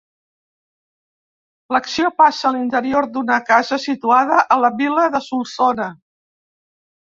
L'acció 1.75 2.09
passa 2.21 2.47
a 2.49 2.53
l'interior 2.55 3.09
d'una 3.17 3.37
casa 3.51 3.79
situada 3.85 4.41
a 4.57 4.59
la 4.65 4.73
vila 4.81 5.05
de 5.19 5.23
Solsona. 5.27 5.89